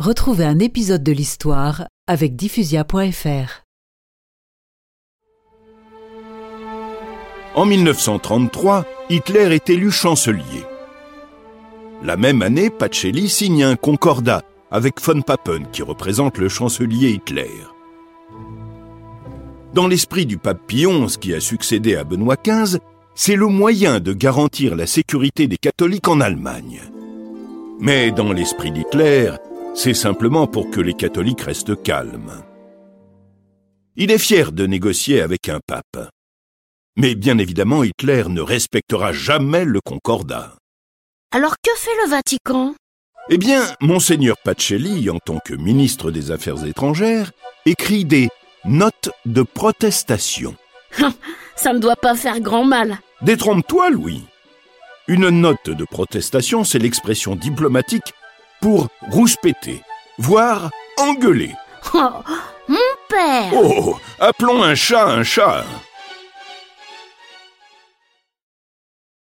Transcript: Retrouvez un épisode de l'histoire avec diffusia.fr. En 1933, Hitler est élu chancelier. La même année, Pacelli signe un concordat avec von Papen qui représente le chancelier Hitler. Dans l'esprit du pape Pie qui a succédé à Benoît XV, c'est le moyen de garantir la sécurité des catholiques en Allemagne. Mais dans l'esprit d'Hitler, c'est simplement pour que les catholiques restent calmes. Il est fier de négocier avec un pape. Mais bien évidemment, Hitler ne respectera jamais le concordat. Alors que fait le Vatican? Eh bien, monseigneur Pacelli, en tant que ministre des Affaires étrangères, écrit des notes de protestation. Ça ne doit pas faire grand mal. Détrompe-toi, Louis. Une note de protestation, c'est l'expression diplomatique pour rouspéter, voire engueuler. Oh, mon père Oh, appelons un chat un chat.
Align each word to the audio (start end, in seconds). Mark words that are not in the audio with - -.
Retrouvez 0.00 0.44
un 0.44 0.60
épisode 0.60 1.02
de 1.02 1.10
l'histoire 1.10 1.88
avec 2.06 2.36
diffusia.fr. 2.36 3.64
En 7.56 7.66
1933, 7.66 8.86
Hitler 9.10 9.52
est 9.56 9.68
élu 9.68 9.90
chancelier. 9.90 10.62
La 12.04 12.16
même 12.16 12.42
année, 12.42 12.70
Pacelli 12.70 13.28
signe 13.28 13.64
un 13.64 13.74
concordat 13.74 14.42
avec 14.70 15.02
von 15.02 15.20
Papen 15.20 15.66
qui 15.72 15.82
représente 15.82 16.38
le 16.38 16.48
chancelier 16.48 17.10
Hitler. 17.10 17.50
Dans 19.74 19.88
l'esprit 19.88 20.26
du 20.26 20.38
pape 20.38 20.64
Pie 20.68 20.86
qui 21.20 21.34
a 21.34 21.40
succédé 21.40 21.96
à 21.96 22.04
Benoît 22.04 22.36
XV, 22.36 22.78
c'est 23.16 23.34
le 23.34 23.48
moyen 23.48 23.98
de 23.98 24.12
garantir 24.12 24.76
la 24.76 24.86
sécurité 24.86 25.48
des 25.48 25.58
catholiques 25.58 26.06
en 26.06 26.20
Allemagne. 26.20 26.82
Mais 27.80 28.12
dans 28.12 28.32
l'esprit 28.32 28.70
d'Hitler, 28.70 29.32
c'est 29.78 29.94
simplement 29.94 30.48
pour 30.48 30.70
que 30.70 30.80
les 30.80 30.92
catholiques 30.92 31.42
restent 31.42 31.80
calmes. 31.80 32.42
Il 33.94 34.10
est 34.10 34.18
fier 34.18 34.50
de 34.50 34.66
négocier 34.66 35.20
avec 35.20 35.48
un 35.48 35.60
pape. 35.64 36.10
Mais 36.96 37.14
bien 37.14 37.38
évidemment, 37.38 37.84
Hitler 37.84 38.24
ne 38.28 38.40
respectera 38.40 39.12
jamais 39.12 39.64
le 39.64 39.80
concordat. 39.80 40.56
Alors 41.32 41.54
que 41.62 41.70
fait 41.76 41.94
le 42.02 42.10
Vatican? 42.10 42.74
Eh 43.30 43.38
bien, 43.38 43.62
monseigneur 43.80 44.36
Pacelli, 44.44 45.08
en 45.10 45.20
tant 45.20 45.38
que 45.38 45.54
ministre 45.54 46.10
des 46.10 46.32
Affaires 46.32 46.66
étrangères, 46.66 47.30
écrit 47.64 48.04
des 48.04 48.30
notes 48.64 49.10
de 49.26 49.42
protestation. 49.42 50.56
Ça 51.54 51.72
ne 51.72 51.78
doit 51.78 51.94
pas 51.94 52.16
faire 52.16 52.40
grand 52.40 52.64
mal. 52.64 52.98
Détrompe-toi, 53.22 53.90
Louis. 53.90 54.24
Une 55.06 55.28
note 55.28 55.70
de 55.70 55.84
protestation, 55.84 56.64
c'est 56.64 56.80
l'expression 56.80 57.36
diplomatique 57.36 58.12
pour 58.60 58.88
rouspéter, 59.10 59.82
voire 60.18 60.70
engueuler. 60.98 61.54
Oh, 61.94 62.10
mon 62.68 62.76
père 63.08 63.50
Oh, 63.54 63.96
appelons 64.20 64.62
un 64.62 64.74
chat 64.74 65.06
un 65.06 65.22
chat. 65.22 65.64